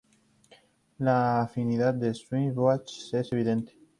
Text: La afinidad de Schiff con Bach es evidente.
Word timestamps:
La 0.97 1.41
afinidad 1.43 1.93
de 1.93 2.11
Schiff 2.15 2.55
con 2.55 2.55
Bach 2.65 2.89
es 3.13 3.31
evidente. 3.31 3.77